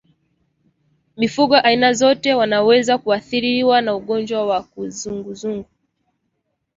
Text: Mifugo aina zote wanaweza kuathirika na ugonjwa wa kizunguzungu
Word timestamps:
Mifugo 1.17 1.55
aina 1.55 1.93
zote 1.93 2.33
wanaweza 2.33 2.97
kuathirika 2.97 3.81
na 3.81 3.95
ugonjwa 3.95 4.45
wa 4.45 4.63
kizunguzungu 4.63 5.65